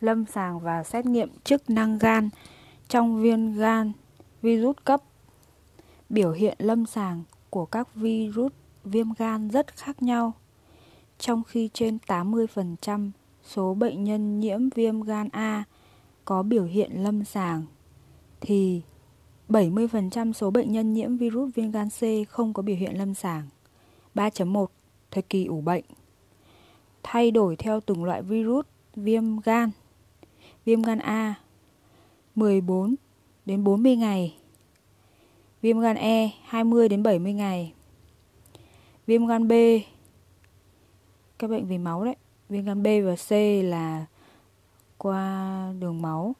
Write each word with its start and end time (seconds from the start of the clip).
lâm 0.00 0.26
sàng 0.26 0.60
và 0.60 0.84
xét 0.84 1.06
nghiệm 1.06 1.28
chức 1.44 1.70
năng 1.70 1.98
gan 1.98 2.28
trong 2.88 3.22
viêm 3.22 3.52
gan 3.52 3.92
virus 4.42 4.76
cấp. 4.84 5.02
Biểu 6.08 6.32
hiện 6.32 6.56
lâm 6.58 6.86
sàng 6.86 7.22
của 7.50 7.66
các 7.66 7.94
virus 7.94 8.52
viêm 8.84 9.06
gan 9.18 9.48
rất 9.48 9.76
khác 9.76 10.02
nhau. 10.02 10.32
Trong 11.18 11.42
khi 11.44 11.70
trên 11.72 11.98
80% 12.06 13.10
số 13.44 13.74
bệnh 13.74 14.04
nhân 14.04 14.40
nhiễm 14.40 14.68
viêm 14.74 15.00
gan 15.00 15.28
A 15.32 15.64
có 16.24 16.42
biểu 16.42 16.64
hiện 16.64 17.02
lâm 17.02 17.24
sàng, 17.24 17.64
thì 18.40 18.82
70% 19.48 20.32
số 20.32 20.50
bệnh 20.50 20.72
nhân 20.72 20.92
nhiễm 20.92 21.16
virus 21.16 21.54
viêm 21.54 21.70
gan 21.70 21.88
C 21.90 22.28
không 22.28 22.52
có 22.52 22.62
biểu 22.62 22.76
hiện 22.76 22.98
lâm 22.98 23.14
sàng. 23.14 23.48
3.1 24.14 24.66
Thời 25.10 25.22
kỳ 25.22 25.44
ủ 25.44 25.60
bệnh 25.60 25.84
Thay 27.02 27.30
đổi 27.30 27.56
theo 27.56 27.80
từng 27.80 28.04
loại 28.04 28.22
virus 28.22 28.66
viêm 28.96 29.40
gan 29.40 29.70
Viêm 30.64 30.82
gan 30.82 30.98
A 30.98 31.34
14 32.34 32.94
đến 33.46 33.64
40 33.64 33.96
ngày. 33.96 34.36
Viêm 35.62 35.80
gan 35.80 35.96
E 35.96 36.30
20 36.44 36.88
đến 36.88 37.02
70 37.02 37.32
ngày. 37.32 37.72
Viêm 39.06 39.26
gan 39.26 39.48
B, 39.48 39.52
Các 41.38 41.50
bệnh 41.50 41.66
về 41.66 41.78
máu 41.78 42.04
đấy. 42.04 42.16
Viêm 42.48 42.64
gan 42.64 42.82
B 42.82 42.86
và 43.04 43.16
C 43.28 43.30
là 43.64 44.06
qua 44.98 45.72
đường 45.80 46.02
máu. 46.02 46.34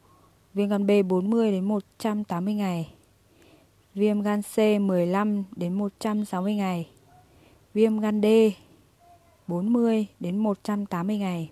Viêm 0.53 0.69
gan 0.69 0.87
B 0.87 0.91
40 1.07 1.51
đến 1.51 1.65
180 1.65 2.53
ngày. 2.53 2.89
Viêm 3.93 4.21
gan 4.21 4.41
C 4.41 4.57
15 4.81 5.43
đến 5.55 5.73
160 5.73 6.55
ngày. 6.55 6.89
Viêm 7.73 7.99
gan 7.99 8.21
D 8.21 8.25
40 9.47 10.05
đến 10.19 10.37
180 10.37 11.17
ngày. 11.17 11.49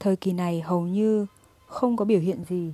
Thời 0.00 0.16
kỳ 0.16 0.32
này 0.32 0.60
hầu 0.60 0.80
như 0.82 1.26
không 1.66 1.96
có 1.96 2.04
biểu 2.04 2.20
hiện 2.20 2.44
gì. 2.44 2.72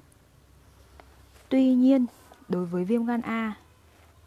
Tuy 1.49 1.75
nhiên, 1.75 2.07
đối 2.49 2.67
với 2.67 2.85
viêm 2.85 3.05
gan 3.05 3.21
A, 3.21 3.55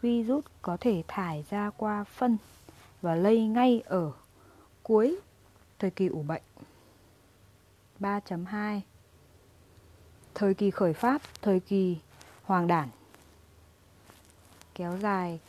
virus 0.01 0.45
có 0.61 0.77
thể 0.79 1.03
thải 1.07 1.45
ra 1.49 1.71
qua 1.77 2.03
phân 2.03 2.37
và 3.01 3.15
lây 3.15 3.41
ngay 3.47 3.81
ở 3.85 4.11
cuối 4.83 5.19
thời 5.79 5.91
kỳ 5.91 6.07
ủ 6.07 6.23
bệnh. 6.23 6.41
3.2 7.99 8.81
Thời 10.33 10.53
kỳ 10.53 10.71
khởi 10.71 10.93
phát, 10.93 11.21
thời 11.41 11.59
kỳ 11.59 11.97
hoàng 12.43 12.67
đản. 12.67 12.89
Kéo 14.75 14.97
dài 14.97 15.39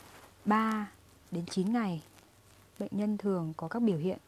3 0.45 0.91
đến 1.31 1.47
9 1.47 1.73
ngày 1.73 2.03
Bệnh 2.79 2.91
nhân 2.93 3.19
thường 3.19 3.53
có 3.57 3.69
các 3.69 3.83
biểu 3.83 3.99
hiện. 3.99 4.19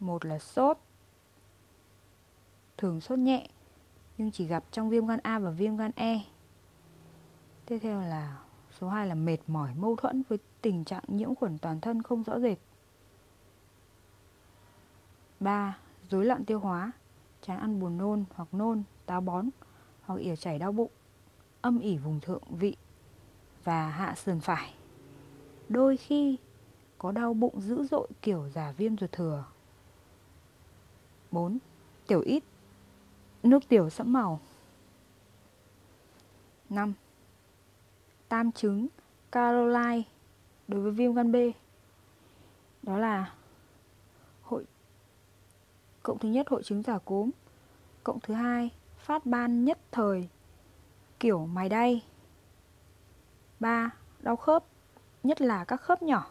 Một 0.00 0.24
là 0.24 0.38
sốt 0.38 0.78
Thường 2.76 3.00
sốt 3.00 3.18
nhẹ 3.18 3.48
nhưng 4.18 4.30
chỉ 4.30 4.46
gặp 4.46 4.64
trong 4.70 4.90
viêm 4.90 5.06
gan 5.06 5.20
A 5.22 5.38
và 5.38 5.50
viêm 5.50 5.76
gan 5.76 5.90
E. 5.96 6.20
Tiếp 7.66 7.78
theo 7.78 8.00
là 8.00 8.38
số 8.80 8.88
2 8.88 9.06
là 9.06 9.14
mệt 9.14 9.38
mỏi 9.46 9.74
mâu 9.74 9.96
thuẫn 9.96 10.22
với 10.28 10.38
tình 10.62 10.84
trạng 10.84 11.04
nhiễm 11.08 11.34
khuẩn 11.34 11.58
toàn 11.58 11.80
thân 11.80 12.02
không 12.02 12.22
rõ 12.22 12.40
rệt. 12.40 12.58
3. 15.40 15.78
Rối 16.10 16.24
loạn 16.24 16.44
tiêu 16.44 16.60
hóa, 16.60 16.92
chán 17.42 17.58
ăn 17.58 17.80
buồn 17.80 17.98
nôn 17.98 18.24
hoặc 18.34 18.54
nôn, 18.54 18.82
táo 19.06 19.20
bón 19.20 19.48
hoặc 20.02 20.16
ỉa 20.20 20.36
chảy 20.36 20.58
đau 20.58 20.72
bụng, 20.72 20.90
âm 21.60 21.78
ỉ 21.78 21.98
vùng 21.98 22.20
thượng 22.20 22.42
vị 22.50 22.76
và 23.64 23.88
hạ 23.88 24.14
sườn 24.14 24.40
phải. 24.40 24.74
Đôi 25.68 25.96
khi 25.96 26.36
có 26.98 27.12
đau 27.12 27.34
bụng 27.34 27.60
dữ 27.60 27.84
dội 27.84 28.08
kiểu 28.22 28.48
giả 28.48 28.72
viêm 28.76 28.96
ruột 28.96 29.12
thừa. 29.12 29.44
4. 31.30 31.58
Tiểu 32.06 32.20
ít 32.20 32.44
Nước 33.44 33.68
tiểu 33.68 33.90
sẫm 33.90 34.12
màu 34.12 34.40
5. 36.70 36.94
Tam 38.28 38.52
chứng, 38.52 38.86
Caroline, 39.32 40.02
đối 40.68 40.80
với 40.80 40.92
viêm 40.92 41.14
gan 41.14 41.32
B 41.32 41.36
Đó 42.82 42.98
là 42.98 43.34
hội, 44.42 44.64
Cộng 46.02 46.18
thứ 46.18 46.28
nhất 46.28 46.48
hội 46.48 46.62
chứng 46.62 46.82
giả 46.82 46.98
cốm 46.98 47.30
Cộng 48.04 48.20
thứ 48.20 48.34
hai 48.34 48.70
phát 48.98 49.26
ban 49.26 49.64
nhất 49.64 49.78
thời, 49.92 50.28
kiểu 51.20 51.46
mài 51.46 51.68
đay 51.68 52.02
3. 53.60 53.90
Đau 54.20 54.36
khớp, 54.36 54.64
Nhất 55.22 55.40
là 55.40 55.64
các 55.64 55.76
khớp 55.76 56.02
nhỏ 56.02 56.30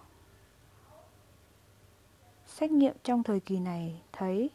Xét 2.45 2.71
nghiệm 2.71 2.95
trong 3.03 3.23
thời 3.23 3.39
kỳ 3.39 3.59
này 3.59 4.01
thấy 4.11 4.49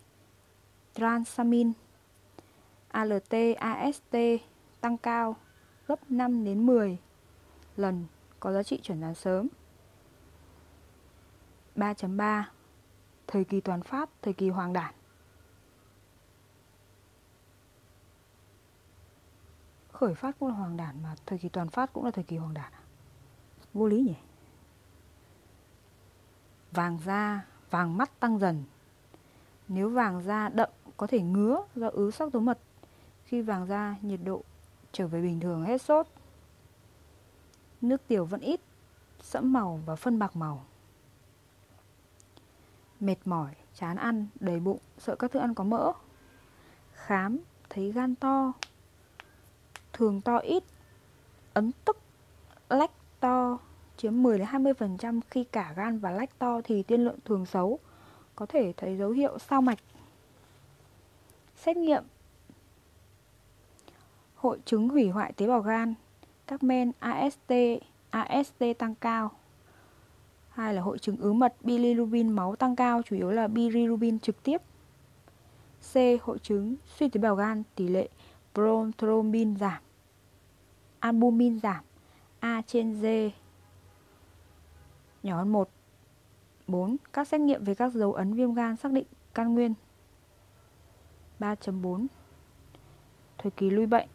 transamin 0.95 1.73
ALT, 2.99 3.35
AST 3.59 4.17
tăng 4.81 4.99
cao 4.99 5.37
gấp 5.87 6.11
5 6.11 6.45
đến 6.45 6.67
10 6.67 6.99
lần 7.77 8.07
có 8.41 8.53
giá 8.53 8.63
trị 8.63 8.81
chuẩn 8.83 9.01
đoán 9.01 9.15
sớm. 9.15 9.49
3.3 11.77 12.43
Thời 13.27 13.45
kỳ 13.45 13.61
toàn 13.61 13.83
phát, 13.83 14.11
thời 14.23 14.33
kỳ 14.33 14.49
hoàng 14.49 14.73
đản 14.73 14.95
Khởi 19.93 20.15
phát 20.15 20.39
cũng 20.39 20.49
là 20.49 20.55
hoàng 20.55 20.77
đản 20.77 21.03
mà 21.03 21.15
thời 21.27 21.39
kỳ 21.39 21.49
toàn 21.49 21.69
phát 21.69 21.93
cũng 21.93 22.05
là 22.05 22.11
thời 22.11 22.25
kỳ 22.25 22.37
hoàng 22.37 22.55
đản 22.55 22.73
à? 22.73 22.83
Vô 23.75 23.87
lý 23.87 24.01
nhỉ? 24.01 24.17
Vàng 26.73 26.99
da, 27.05 27.47
vàng 27.71 27.97
mắt 27.97 28.21
tăng 28.21 28.39
dần 28.39 28.65
Nếu 29.69 29.91
vàng 29.91 30.23
da 30.23 30.49
đậm 30.49 30.71
có 30.97 31.07
thể 31.07 31.21
ngứa 31.21 31.63
do 31.75 31.89
ứ 31.89 32.11
sắc 32.11 32.33
tố 32.33 32.41
mật 32.41 32.59
khi 33.29 33.43
vàng 33.43 33.67
da, 33.67 33.97
nhiệt 34.03 34.21
độ 34.25 34.43
trở 34.93 35.07
về 35.07 35.23
bình 35.23 35.41
thường 35.41 35.63
hết 35.63 35.83
sốt. 35.83 36.07
Nước 37.81 38.03
tiểu 38.09 38.25
vẫn 38.25 38.41
ít, 38.41 38.61
sẫm 39.21 39.53
màu 39.53 39.81
và 39.87 39.97
phân 39.97 40.19
bạc 40.19 40.37
màu. 40.37 40.65
Mệt 43.01 43.17
mỏi, 43.25 43.55
chán 43.75 43.97
ăn, 43.97 44.27
đầy 44.41 44.61
bụng, 44.61 44.79
sợ 44.99 45.17
các 45.17 45.31
thức 45.31 45.39
ăn 45.39 45.55
có 45.55 45.65
mỡ. 45.65 45.93
Khám, 46.93 47.39
thấy 47.71 47.93
gan 47.93 48.15
to, 48.15 48.53
thường 49.93 50.21
to 50.21 50.37
ít, 50.37 50.63
ấn 51.55 51.71
tức, 51.85 51.99
lách 52.69 52.93
to 53.21 53.59
chiếm 53.97 54.23
10 54.23 54.39
20% 54.39 55.21
khi 55.31 55.45
cả 55.45 55.73
gan 55.77 55.99
và 55.99 56.11
lách 56.11 56.39
to 56.39 56.61
thì 56.65 56.83
tiên 56.83 57.05
lượng 57.05 57.19
thường 57.25 57.47
xấu, 57.47 57.79
có 58.37 58.47
thể 58.47 58.73
thấy 58.77 58.97
dấu 58.97 59.11
hiệu 59.11 59.39
sao 59.39 59.63
mạch. 59.63 59.79
Xét 61.57 61.77
nghiệm 61.77 62.03
hội 64.39 64.59
chứng 64.65 64.89
hủy 64.89 65.09
hoại 65.09 65.33
tế 65.33 65.47
bào 65.47 65.61
gan, 65.61 65.95
các 66.47 66.63
men 66.63 66.93
AST, 66.99 67.53
AST 68.11 68.63
tăng 68.79 68.95
cao. 68.95 69.31
Hai 70.49 70.75
là 70.75 70.83
hội 70.83 70.99
chứng 70.99 71.17
ứ 71.17 71.33
mật 71.33 71.55
bilirubin 71.61 72.31
máu 72.31 72.57
tăng 72.57 72.77
cao, 72.77 73.03
chủ 73.03 73.17
yếu 73.17 73.31
là 73.31 73.49
bilirubin 73.49 74.19
trực 74.19 74.43
tiếp. 74.43 74.63
C. 75.93 75.95
Hội 76.23 76.39
chứng 76.39 76.77
suy 76.87 77.09
tế 77.09 77.21
bào 77.21 77.37
gan, 77.37 77.63
tỷ 77.75 77.89
lệ 77.89 78.09
prothrombin 78.55 79.57
giảm, 79.57 79.83
albumin 80.99 81.61
giảm, 81.61 81.85
A 82.41 82.63
trên 82.67 82.95
D 83.03 83.07
nhỏ 85.23 85.37
hơn 85.37 85.53
1. 85.53 85.71
4. 86.67 86.97
Các 87.13 87.29
xét 87.29 87.41
nghiệm 87.41 87.65
về 87.65 87.75
các 87.75 87.93
dấu 87.93 88.13
ấn 88.13 88.35
viêm 88.35 88.55
gan 88.55 88.77
xác 88.77 88.93
định 88.93 89.07
căn 89.35 89.55
nguyên. 89.55 89.75
3.4 91.41 92.07
Thời 93.39 93.51
kỳ 93.51 93.71
lui 93.71 93.87
bệnh 93.87 94.09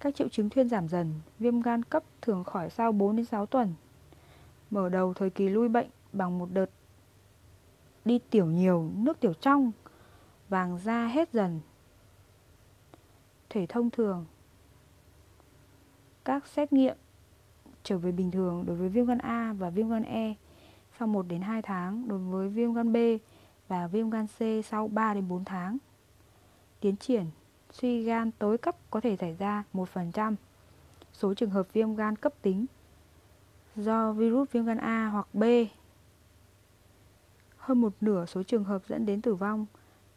các 0.00 0.14
triệu 0.14 0.28
chứng 0.28 0.50
thuyên 0.50 0.68
giảm 0.68 0.88
dần, 0.88 1.14
viêm 1.38 1.60
gan 1.60 1.82
cấp 1.82 2.02
thường 2.22 2.44
khỏi 2.44 2.70
sau 2.70 2.92
4 2.92 3.16
đến 3.16 3.26
6 3.26 3.46
tuần. 3.46 3.74
Mở 4.70 4.88
đầu 4.88 5.14
thời 5.14 5.30
kỳ 5.30 5.48
lui 5.48 5.68
bệnh 5.68 5.88
bằng 6.12 6.38
một 6.38 6.48
đợt 6.52 6.70
đi 8.04 8.18
tiểu 8.30 8.46
nhiều, 8.46 8.90
nước 8.94 9.20
tiểu 9.20 9.32
trong, 9.34 9.72
vàng 10.48 10.78
da 10.78 11.06
hết 11.06 11.32
dần. 11.32 11.60
Thể 13.48 13.66
thông 13.66 13.90
thường 13.90 14.24
Các 16.24 16.46
xét 16.46 16.72
nghiệm 16.72 16.96
trở 17.82 17.98
về 17.98 18.12
bình 18.12 18.30
thường 18.30 18.64
đối 18.66 18.76
với 18.76 18.88
viêm 18.88 19.06
gan 19.06 19.18
A 19.18 19.52
và 19.58 19.70
viêm 19.70 19.88
gan 19.88 20.02
E 20.02 20.34
sau 20.98 21.08
1 21.08 21.26
đến 21.28 21.40
2 21.40 21.62
tháng, 21.62 22.08
đối 22.08 22.18
với 22.18 22.48
viêm 22.48 22.72
gan 22.72 22.92
B 22.92 22.96
và 23.68 23.86
viêm 23.86 24.10
gan 24.10 24.26
C 24.26 24.64
sau 24.64 24.88
3 24.88 25.14
đến 25.14 25.28
4 25.28 25.44
tháng. 25.44 25.78
Tiến 26.80 26.96
triển 26.96 27.24
suy 27.72 28.02
gan 28.02 28.30
tối 28.38 28.58
cấp 28.58 28.76
có 28.90 29.00
thể 29.00 29.16
xảy 29.16 29.36
ra 29.38 29.64
1%. 29.72 30.34
Số 31.12 31.34
trường 31.34 31.50
hợp 31.50 31.72
viêm 31.72 31.94
gan 31.94 32.16
cấp 32.16 32.32
tính 32.42 32.66
do 33.76 34.12
virus 34.12 34.50
viêm 34.52 34.64
gan 34.64 34.78
A 34.78 35.06
hoặc 35.06 35.26
B 35.32 35.44
hơn 37.56 37.80
một 37.80 37.92
nửa 38.00 38.26
số 38.26 38.42
trường 38.42 38.64
hợp 38.64 38.82
dẫn 38.88 39.06
đến 39.06 39.22
tử 39.22 39.34
vong 39.34 39.66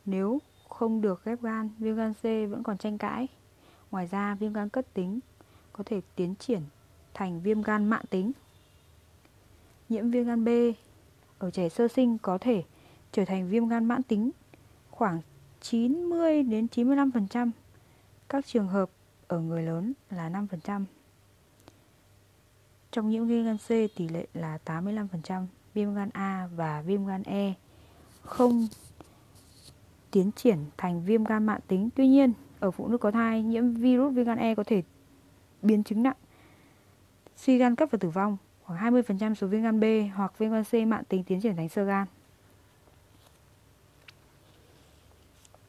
nếu 0.06 0.40
không 0.70 1.02
được 1.02 1.26
ghép 1.26 1.42
gan, 1.42 1.70
viêm 1.80 1.96
gan 1.96 2.14
C 2.14 2.24
vẫn 2.24 2.64
còn 2.64 2.78
tranh 2.78 2.98
cãi. 2.98 3.28
Ngoài 3.92 4.08
ra, 4.08 4.36
viêm 4.36 4.54
gan 4.54 4.70
cấp 4.70 4.86
tính 4.94 5.20
có 5.74 5.84
thể 5.84 6.02
tiến 6.16 6.36
triển 6.36 6.62
thành 7.14 7.42
viêm 7.42 7.62
gan 7.62 7.90
mạng 7.90 8.04
tính. 8.10 8.32
Nhiễm 9.90 10.12
viêm 10.12 10.26
gan 10.26 10.46
B 10.46 10.50
ở 11.38 11.52
trẻ 11.52 11.70
sơ 11.70 11.88
sinh 11.88 12.18
có 12.18 12.38
thể 12.38 12.64
trở 13.12 13.26
thành 13.26 13.50
viêm 13.50 13.68
gan 13.68 13.86
mãn 13.86 14.04
tính 14.04 14.32
khoảng 14.92 15.22
90 15.64 16.44
đến 16.44 16.68
95%. 16.76 17.52
Các 18.30 18.46
trường 18.46 18.68
hợp 18.68 18.90
ở 19.28 19.40
người 19.40 19.64
lớn 19.64 19.94
là 20.10 20.30
5%. 20.30 20.86
Trong 22.92 23.10
nhiễm 23.10 23.26
viêm 23.26 23.44
gan 23.44 23.58
C 23.58 23.68
tỷ 23.68 24.08
lệ 24.08 24.28
là 24.34 24.58
85%, 24.66 25.46
viêm 25.74 25.94
gan 25.94 26.10
A 26.14 26.50
và 26.56 26.82
viêm 26.82 27.06
gan 27.06 27.24
E 27.24 27.54
không 28.22 28.68
tiến 30.12 30.32
triển 30.36 30.58
thành 30.78 31.06
viêm 31.06 31.24
gan 31.24 31.46
mạng 31.46 31.60
tính. 31.68 31.90
Tuy 31.96 32.08
nhiên, 32.08 32.34
ở 32.60 32.72
phụ 32.72 32.88
nữ 32.88 32.98
có 32.98 33.12
thai, 33.12 33.44
nhiễm 33.44 33.74
virus 33.74 34.14
viêm 34.14 34.26
gan 34.26 34.38
E 34.38 34.56
có 34.56 34.64
thể 34.64 34.84
biến 35.62 35.84
chứng 35.84 36.04
nặng, 36.04 36.16
suy 37.36 37.58
gan 37.58 37.76
cấp 37.76 37.90
và 37.92 37.98
tử 37.98 38.10
vong. 38.10 38.38
Khoảng 38.64 38.94
20% 38.94 39.34
số 39.34 39.48
viêm 39.48 39.62
gan 39.62 39.80
B 39.80 39.84
hoặc 40.16 40.34
viêm 40.38 40.52
gan 40.52 40.64
C 40.64 40.74
mạng 40.88 41.04
tính 41.10 41.24
tiến 41.24 41.42
triển 41.42 41.56
thành 41.56 41.70
sơ 41.70 41.84
gan. 41.84 42.08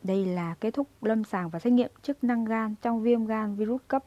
Đây 0.04 0.26
là 0.26 0.54
kết 0.60 0.70
thúc 0.74 0.88
lâm 1.02 1.24
sàng 1.24 1.50
và 1.50 1.58
xét 1.58 1.72
nghiệm 1.72 1.90
chức 2.02 2.24
năng 2.24 2.44
gan 2.44 2.74
trong 2.82 3.02
viêm 3.02 3.26
gan 3.26 3.56
virus 3.56 3.82
cấp 3.88 4.04